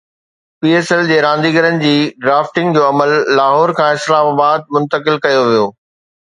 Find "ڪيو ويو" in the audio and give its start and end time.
5.29-5.73